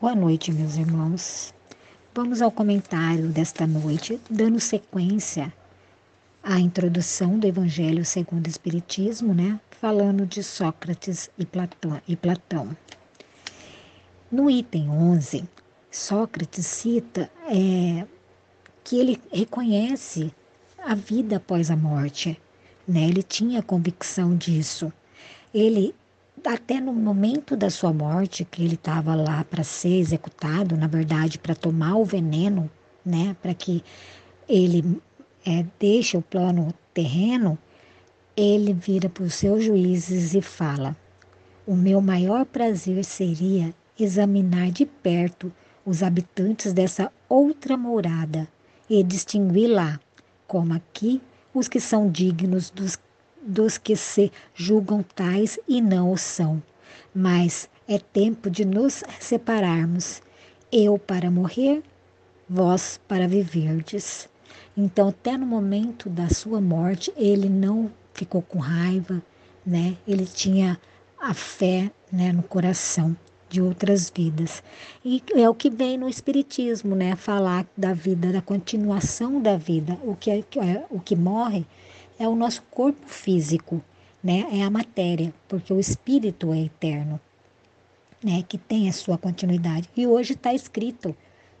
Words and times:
Boa 0.00 0.14
noite, 0.14 0.50
meus 0.50 0.76
irmãos. 0.76 1.52
Vamos 2.14 2.40
ao 2.40 2.50
comentário 2.50 3.28
desta 3.28 3.66
noite, 3.66 4.18
dando 4.30 4.58
sequência 4.58 5.52
à 6.42 6.58
introdução 6.58 7.38
do 7.38 7.46
Evangelho 7.46 8.02
segundo 8.02 8.46
o 8.46 8.48
Espiritismo, 8.48 9.34
né? 9.34 9.60
Falando 9.72 10.24
de 10.24 10.42
Sócrates 10.42 11.28
e 11.36 11.44
Platão. 11.44 12.00
E 12.08 12.16
Platão. 12.16 12.74
No 14.32 14.50
item 14.50 14.88
11, 14.88 15.44
Sócrates 15.90 16.64
cita 16.64 17.30
é, 17.46 18.06
que 18.82 18.98
ele 18.98 19.20
reconhece 19.30 20.32
a 20.78 20.94
vida 20.94 21.36
após 21.36 21.70
a 21.70 21.76
morte, 21.76 22.40
né? 22.88 23.02
Ele 23.02 23.22
tinha 23.22 23.62
convicção 23.62 24.34
disso. 24.34 24.90
Ele 25.52 25.94
até 26.44 26.80
no 26.80 26.92
momento 26.92 27.56
da 27.56 27.70
sua 27.70 27.92
morte, 27.92 28.44
que 28.44 28.62
ele 28.62 28.74
estava 28.74 29.14
lá 29.14 29.44
para 29.44 29.62
ser 29.62 29.98
executado, 29.98 30.76
na 30.76 30.86
verdade, 30.86 31.38
para 31.38 31.54
tomar 31.54 31.96
o 31.96 32.04
veneno, 32.04 32.70
né, 33.04 33.36
para 33.42 33.54
que 33.54 33.82
ele 34.48 35.00
é, 35.46 35.64
deixe 35.78 36.16
o 36.16 36.22
plano 36.22 36.72
terreno, 36.92 37.58
ele 38.36 38.72
vira 38.72 39.08
para 39.08 39.24
os 39.24 39.34
seus 39.34 39.64
juízes 39.64 40.34
e 40.34 40.42
fala: 40.42 40.96
O 41.66 41.74
meu 41.74 42.00
maior 42.00 42.44
prazer 42.44 43.04
seria 43.04 43.74
examinar 43.98 44.70
de 44.70 44.86
perto 44.86 45.52
os 45.84 46.02
habitantes 46.02 46.72
dessa 46.72 47.12
outra 47.28 47.76
morada 47.76 48.48
e 48.88 49.02
distinguir 49.02 49.68
lá, 49.68 50.00
como 50.46 50.74
aqui, 50.74 51.20
os 51.54 51.68
que 51.68 51.80
são 51.80 52.10
dignos 52.10 52.70
dos 52.70 52.98
dos 53.40 53.78
que 53.78 53.96
se 53.96 54.30
julgam 54.54 55.02
tais 55.02 55.58
e 55.66 55.80
não 55.80 56.12
o 56.12 56.18
são. 56.18 56.62
Mas 57.14 57.68
é 57.88 57.98
tempo 57.98 58.50
de 58.50 58.64
nos 58.64 59.02
separarmos, 59.18 60.22
eu 60.72 60.98
para 60.98 61.30
morrer, 61.30 61.82
vós 62.48 63.00
para 63.08 63.26
viverdes. 63.26 64.28
Então, 64.76 65.08
até 65.08 65.36
no 65.36 65.46
momento 65.46 66.08
da 66.08 66.28
sua 66.28 66.60
morte, 66.60 67.12
ele 67.16 67.48
não 67.48 67.90
ficou 68.14 68.42
com 68.42 68.58
raiva, 68.58 69.22
né? 69.66 69.96
Ele 70.06 70.26
tinha 70.26 70.78
a 71.20 71.34
fé, 71.34 71.90
né, 72.10 72.32
no 72.32 72.42
coração 72.42 73.16
de 73.48 73.60
outras 73.60 74.08
vidas. 74.08 74.62
E 75.04 75.22
é 75.34 75.48
o 75.48 75.54
que 75.54 75.68
vem 75.68 75.98
no 75.98 76.08
espiritismo, 76.08 76.94
né, 76.94 77.16
falar 77.16 77.66
da 77.76 77.92
vida, 77.92 78.32
da 78.32 78.40
continuação 78.40 79.42
da 79.42 79.56
vida. 79.56 79.98
O 80.02 80.14
que 80.14 80.30
é, 80.30 80.38
é 80.38 80.86
o 80.88 81.00
que 81.00 81.16
morre 81.16 81.66
é 82.20 82.28
o 82.28 82.36
nosso 82.36 82.62
corpo 82.70 83.08
físico, 83.08 83.82
né? 84.22 84.46
É 84.52 84.62
a 84.62 84.68
matéria, 84.68 85.32
porque 85.48 85.72
o 85.72 85.80
espírito 85.80 86.52
é 86.52 86.60
eterno, 86.60 87.18
né? 88.22 88.44
Que 88.46 88.58
tem 88.58 88.90
a 88.90 88.92
sua 88.92 89.16
continuidade. 89.16 89.88
E 89.96 90.06
hoje 90.06 90.34
está 90.34 90.52
escrito 90.52 91.16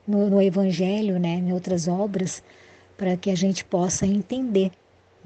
no, 0.06 0.28
no, 0.28 0.42
Evangelho, 0.42 1.18
né? 1.18 1.36
Em 1.36 1.50
outras 1.54 1.88
obras, 1.88 2.42
para 2.94 3.16
que 3.16 3.30
a 3.30 3.34
gente 3.34 3.64
possa 3.64 4.06
entender, 4.06 4.70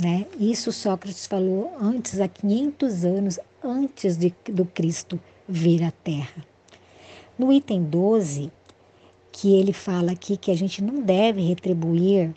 né? 0.01 0.25
Isso 0.39 0.71
Sócrates 0.71 1.27
falou 1.27 1.77
antes, 1.81 2.21
há 2.21 2.29
500 2.29 3.05
anos 3.05 3.41
antes 3.63 4.17
de, 4.17 4.33
do 4.53 4.65
Cristo 4.65 5.21
vir 5.49 5.83
à 5.83 5.91
Terra. 5.91 6.45
No 7.37 7.53
item 7.53 7.83
12, 7.83 8.53
que 9.33 9.53
ele 9.53 9.73
fala 9.73 10.13
aqui 10.13 10.37
que 10.37 10.53
a 10.53 10.57
gente 10.57 10.81
não 10.81 11.03
deve 11.03 11.43
retribuir 11.43 12.33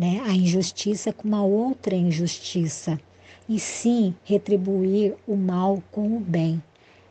né, 0.00 0.22
a 0.24 0.32
injustiça 0.32 1.12
com 1.12 1.28
uma 1.28 1.44
outra 1.44 1.94
injustiça, 1.94 2.98
e 3.46 3.60
sim 3.60 4.14
retribuir 4.24 5.14
o 5.28 5.36
mal 5.36 5.82
com 5.92 6.16
o 6.16 6.18
bem. 6.18 6.62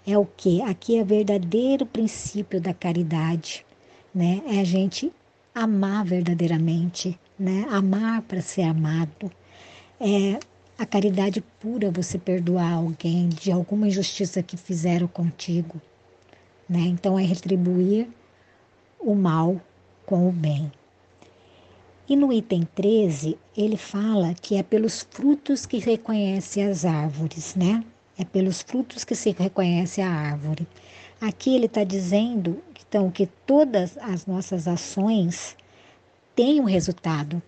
É 0.08 0.18
o 0.18 0.26
que? 0.26 0.60
Aqui 0.64 0.98
é 0.98 1.04
o 1.04 1.06
verdadeiro 1.06 1.86
princípio 1.86 2.60
da 2.60 2.74
caridade, 2.74 3.64
né? 4.12 4.42
É 4.48 4.60
a 4.60 4.64
gente 4.64 5.14
amar 5.54 6.04
verdadeiramente, 6.04 7.16
né? 7.38 7.68
Amar 7.70 8.24
para 8.24 8.42
ser 8.42 8.64
amado. 8.64 9.32
É 10.00 10.40
a 10.76 10.84
caridade 10.84 11.42
pura 11.60 11.92
você 11.92 12.18
perdoar 12.18 12.74
alguém 12.74 13.30
de 13.30 13.52
alguma 13.52 13.88
injustiça 13.88 14.42
que 14.42 14.58
fizeram 14.58 15.08
contigo, 15.08 15.80
né? 16.68 16.80
Então 16.80 17.20
é 17.20 17.24
retribuir 17.24 18.08
o 19.00 19.14
mal 19.14 19.62
com 20.08 20.28
o 20.28 20.32
bem. 20.32 20.72
E 22.10 22.16
no 22.16 22.34
item 22.34 22.68
13, 22.74 23.38
ele 23.56 23.78
fala 23.78 24.34
que 24.34 24.56
é 24.56 24.64
pelos 24.64 25.06
frutos 25.12 25.68
que 25.68 25.78
reconhece 25.78 26.60
as 26.60 26.84
árvores, 26.84 27.54
né? 27.54 27.86
É 28.18 28.26
pelos 28.26 28.64
frutos 28.64 29.04
que 29.06 29.14
se 29.14 29.30
reconhece 29.38 30.02
a 30.02 30.10
árvore. 30.10 30.68
Aqui 31.22 31.54
ele 31.54 31.68
está 31.68 31.84
dizendo 31.84 32.64
então, 32.82 33.12
que 33.12 33.28
todas 33.46 33.96
as 34.00 34.26
nossas 34.26 34.68
ações 34.68 35.56
têm 36.36 36.60
um 36.60 36.64
resultado, 36.64 37.40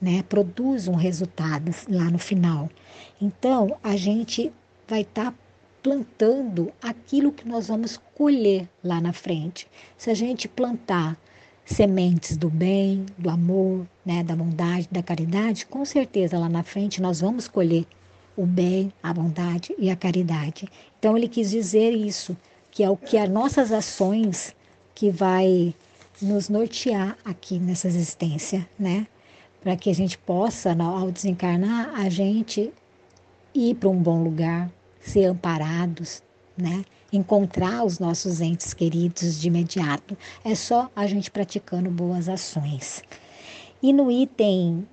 né? 0.00 0.22
Produz 0.28 0.86
um 0.86 0.94
resultado 0.94 1.74
lá 1.88 2.04
no 2.04 2.18
final. 2.18 2.70
Então, 3.20 3.76
a 3.82 3.96
gente 3.96 4.52
vai 4.86 5.00
estar 5.00 5.32
tá 5.32 5.38
plantando 5.82 6.72
aquilo 6.80 7.32
que 7.32 7.48
nós 7.48 7.66
vamos 7.66 8.00
colher 8.14 8.68
lá 8.84 9.00
na 9.00 9.12
frente. 9.12 9.66
Se 9.98 10.10
a 10.10 10.14
gente 10.14 10.46
plantar 10.46 11.18
sementes 11.70 12.36
do 12.36 12.50
bem, 12.50 13.06
do 13.16 13.30
amor, 13.30 13.86
né, 14.04 14.24
da 14.24 14.34
bondade, 14.34 14.88
da 14.90 15.02
caridade, 15.02 15.66
com 15.66 15.84
certeza 15.84 16.38
lá 16.38 16.48
na 16.48 16.64
frente 16.64 17.00
nós 17.00 17.20
vamos 17.20 17.46
colher 17.46 17.86
o 18.36 18.44
bem, 18.44 18.92
a 19.02 19.12
bondade 19.14 19.74
e 19.78 19.88
a 19.88 19.96
caridade. 19.96 20.68
Então 20.98 21.16
ele 21.16 21.28
quis 21.28 21.50
dizer 21.50 21.92
isso, 21.92 22.36
que 22.70 22.82
é 22.82 22.90
o 22.90 22.96
que 22.96 23.16
as 23.16 23.28
nossas 23.28 23.70
ações 23.70 24.54
que 24.94 25.10
vai 25.10 25.74
nos 26.20 26.48
nortear 26.48 27.16
aqui 27.24 27.58
nessa 27.58 27.86
existência, 27.86 28.68
né? 28.78 29.06
Para 29.62 29.76
que 29.76 29.90
a 29.90 29.94
gente 29.94 30.18
possa, 30.18 30.76
ao 30.82 31.10
desencarnar, 31.10 31.94
a 31.94 32.08
gente 32.08 32.72
ir 33.54 33.74
para 33.76 33.88
um 33.88 33.96
bom 33.96 34.22
lugar, 34.22 34.70
ser 35.00 35.26
amparados, 35.26 36.22
né? 36.60 36.84
encontrar 37.12 37.84
os 37.84 37.98
nossos 37.98 38.40
entes 38.40 38.72
queridos 38.72 39.40
de 39.40 39.48
imediato. 39.48 40.16
É 40.44 40.54
só 40.54 40.90
a 40.94 41.06
gente 41.06 41.30
praticando 41.30 41.90
boas 41.90 42.28
ações. 42.28 43.02
E 43.82 43.92
no 43.92 44.10
item 44.10 44.86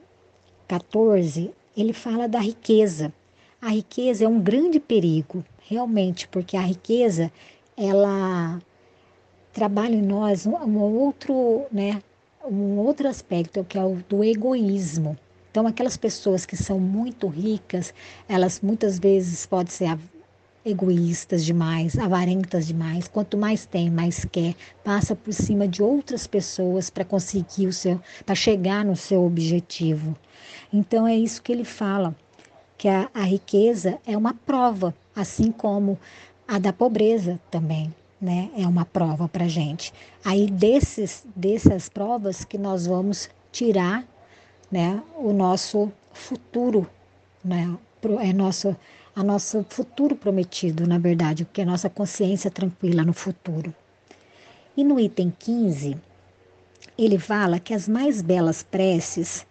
14, 0.68 1.52
ele 1.76 1.94
fala 1.94 2.28
da 2.28 2.40
riqueza. 2.40 3.14
A 3.62 3.70
riqueza 3.70 4.26
é 4.26 4.28
um 4.28 4.40
grande 4.40 4.80
perigo, 4.80 5.44
realmente, 5.60 6.28
porque 6.28 6.56
a 6.56 6.62
riqueza, 6.62 7.32
ela 7.76 8.62
trabalha 9.52 9.96
em 9.96 10.02
nós 10.02 10.46
um, 10.46 10.56
um 10.56 10.80
outro, 10.80 11.66
né, 11.72 12.02
um 12.46 12.78
outro 12.78 13.08
aspecto, 13.08 13.64
que 13.64 13.78
é 13.78 13.84
o 13.84 13.98
do 14.08 14.24
egoísmo. 14.24 15.18
Então, 15.50 15.66
aquelas 15.66 15.98
pessoas 15.98 16.46
que 16.46 16.56
são 16.56 16.80
muito 16.80 17.28
ricas, 17.28 17.94
elas 18.30 18.62
muitas 18.62 19.00
vezes 19.00 19.46
podem 19.48 19.72
ser 19.72 19.98
egoístas 20.66 21.46
demais, 21.46 21.98
avarentas 21.98 22.68
demais. 22.68 23.08
Quanto 23.08 23.38
mais 23.38 23.66
tem, 23.66 23.90
mais 23.90 24.26
quer, 24.26 24.56
passa 24.84 25.16
por 25.16 25.34
cima 25.34 25.68
de 25.68 25.82
outras 25.82 26.28
pessoas 26.28 26.90
para 26.90 27.06
conseguir 27.06 27.68
o 27.68 27.74
seu, 27.74 28.02
para 28.26 28.36
chegar 28.36 28.84
no 28.84 28.96
seu 28.96 29.26
objetivo. 29.26 30.16
Então 30.72 31.08
é 31.08 31.16
isso 31.16 31.42
que 31.42 31.52
ele 31.52 31.64
fala, 31.64 32.16
que 32.78 32.88
a, 32.88 33.10
a 33.14 33.24
riqueza 33.24 33.98
é 34.06 34.18
uma 34.18 34.34
prova, 34.34 34.94
assim 35.16 35.52
como 35.52 35.98
a 36.48 36.60
da 36.60 36.74
pobreza 36.74 37.40
também. 37.50 37.94
Né, 38.20 38.50
é 38.58 38.68
uma 38.68 38.84
prova 38.84 39.28
para 39.28 39.48
gente. 39.48 39.94
Aí 40.26 40.50
desses, 40.50 41.24
dessas 41.36 41.88
provas 41.88 42.44
que 42.44 42.58
nós 42.58 42.88
vamos 42.88 43.30
tirar, 43.52 44.04
né, 44.72 45.04
o 45.18 45.32
nosso 45.32 45.92
futuro, 46.12 46.90
né, 47.46 47.78
é 48.20 48.34
nosso 48.34 48.76
a 49.18 49.24
nosso 49.24 49.66
futuro 49.68 50.16
prometido, 50.16 50.86
na 50.86 51.00
verdade, 51.00 51.44
porque 51.44 51.62
é 51.62 51.64
a 51.64 51.68
nossa 51.68 51.90
consciência 51.90 52.52
tranquila 52.52 53.04
no 53.04 53.14
futuro. 53.14 53.74
E 54.78 54.84
no 54.84 55.00
item 55.00 55.34
15, 55.40 55.98
ele 56.96 57.18
fala 57.18 57.60
que 57.60 57.74
as 57.74 57.88
mais 57.88 58.22
belas 58.22 58.62
preces 58.62 59.44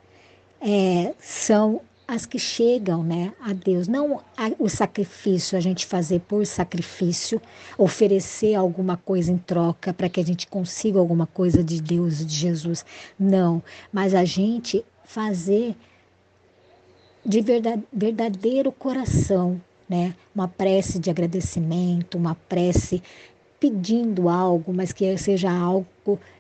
é, 0.61 1.13
são 1.19 1.81
as 2.07 2.25
que 2.25 2.39
chegam 2.39 3.03
né, 3.03 3.33
a 3.41 3.53
Deus. 3.53 3.89
Não 3.89 4.21
a, 4.37 4.53
o 4.57 4.69
sacrifício, 4.69 5.59
a 5.59 5.61
gente 5.61 5.85
fazer 5.85 6.21
por 6.21 6.47
sacrifício, 6.47 7.43
oferecer 7.77 8.55
alguma 8.55 8.97
coisa 8.97 9.33
em 9.33 9.39
troca 9.39 9.93
para 9.93 10.09
que 10.09 10.21
a 10.21 10.25
gente 10.25 10.47
consiga 10.47 11.01
alguma 11.01 11.27
coisa 11.27 11.65
de 11.65 11.83
Deus, 11.83 12.25
de 12.25 12.33
Jesus. 12.33 12.85
Não, 13.19 13.61
mas 13.93 14.15
a 14.15 14.25
gente 14.25 14.85
fazer 15.05 15.75
de 17.27 17.43
verdadeiro 17.93 18.71
coração, 18.71 19.61
né? 19.89 20.15
Uma 20.35 20.47
prece 20.47 20.99
de 20.99 21.11
agradecimento, 21.11 22.17
uma 22.17 22.37
prece 22.49 23.03
pedindo 23.59 24.29
algo, 24.29 24.73
mas 24.73 24.93
que 24.93 25.17
seja 25.19 25.51
algo 25.51 25.87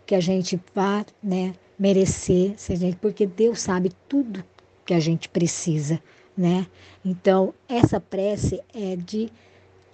que 0.04 0.14
a 0.14 0.20
gente 0.20 0.60
vá, 0.74 1.04
né, 1.22 1.54
merecer, 1.78 2.54
porque 3.00 3.26
Deus 3.26 3.60
sabe 3.60 3.90
tudo 4.08 4.44
que 4.84 4.94
a 4.94 5.00
gente 5.00 5.28
precisa, 5.28 6.00
né? 6.36 6.66
Então, 7.04 7.52
essa 7.68 7.98
prece 7.98 8.60
é 8.72 8.94
de 8.94 9.30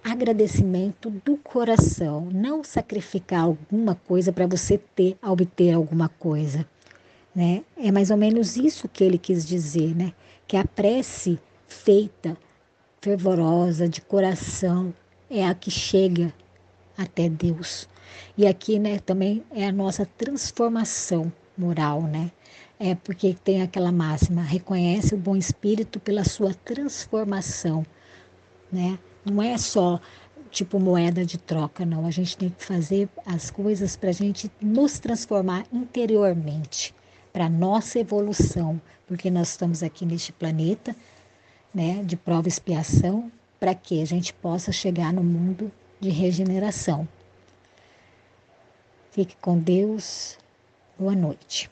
agradecimento 0.03 1.09
do 1.09 1.37
coração, 1.37 2.27
não 2.31 2.63
sacrificar 2.63 3.45
alguma 3.45 3.95
coisa 3.95 4.33
para 4.33 4.45
você 4.45 4.77
ter, 4.77 5.17
obter 5.23 5.73
alguma 5.73 6.09
coisa, 6.09 6.67
né? 7.35 7.63
É 7.77 7.91
mais 7.91 8.11
ou 8.11 8.17
menos 8.17 8.55
isso 8.55 8.87
que 8.87 9.03
ele 9.03 9.17
quis 9.17 9.45
dizer, 9.45 9.95
né? 9.95 10.13
Que 10.47 10.57
a 10.57 10.65
prece 10.65 11.39
feita 11.67 12.37
fervorosa 13.01 13.87
de 13.87 14.01
coração 14.01 14.93
é 15.29 15.45
a 15.45 15.53
que 15.53 15.71
chega 15.71 16.33
até 16.97 17.27
Deus. 17.27 17.87
E 18.37 18.45
aqui, 18.45 18.77
né, 18.79 18.99
também 18.99 19.43
é 19.51 19.67
a 19.67 19.71
nossa 19.71 20.05
transformação 20.05 21.31
moral, 21.57 22.03
né? 22.03 22.31
É 22.79 22.95
porque 22.95 23.35
tem 23.43 23.61
aquela 23.61 23.91
máxima, 23.91 24.41
reconhece 24.41 25.13
o 25.15 25.17
bom 25.17 25.35
espírito 25.35 25.99
pela 25.99 26.23
sua 26.23 26.53
transformação, 26.53 27.85
né? 28.71 28.99
Não 29.25 29.41
é 29.41 29.57
só 29.57 29.99
tipo 30.49 30.79
moeda 30.79 31.25
de 31.25 31.37
troca, 31.37 31.85
não. 31.85 32.05
A 32.05 32.11
gente 32.11 32.37
tem 32.37 32.49
que 32.49 32.63
fazer 32.63 33.09
as 33.25 33.49
coisas 33.49 33.95
para 33.95 34.09
a 34.09 34.13
gente 34.13 34.51
nos 34.61 34.99
transformar 34.99 35.65
interiormente, 35.71 36.93
para 37.33 37.49
nossa 37.49 37.99
evolução, 37.99 38.79
porque 39.07 39.31
nós 39.31 39.49
estamos 39.49 39.81
aqui 39.81 40.05
neste 40.05 40.31
planeta, 40.31 40.95
né, 41.73 42.03
de 42.03 42.15
prova 42.15 42.47
e 42.47 42.49
expiação, 42.49 43.31
para 43.59 43.73
que 43.73 44.01
a 44.01 44.05
gente 44.05 44.31
possa 44.31 44.71
chegar 44.71 45.11
no 45.11 45.23
mundo 45.23 45.71
de 45.99 46.09
regeneração. 46.09 47.07
Fique 49.09 49.35
com 49.37 49.57
Deus. 49.57 50.37
Boa 50.97 51.15
noite. 51.15 51.69